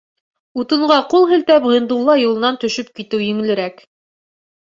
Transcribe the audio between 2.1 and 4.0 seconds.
юлынан төшөп китеү еңелерәк.